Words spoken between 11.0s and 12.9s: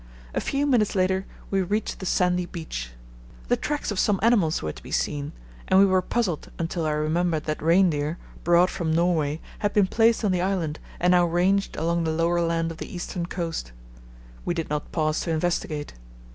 now ranged along the lower land of